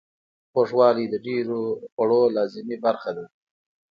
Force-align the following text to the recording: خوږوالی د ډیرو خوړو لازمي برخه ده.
خوږوالی 0.51 1.05
د 1.09 1.15
ډیرو 1.25 1.61
خوړو 1.93 2.21
لازمي 2.35 2.77
برخه 2.85 3.11
ده. 3.17 3.25